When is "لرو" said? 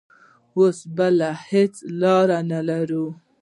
2.67-3.05